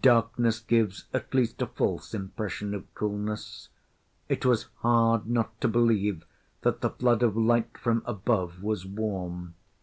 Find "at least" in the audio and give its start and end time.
1.12-1.60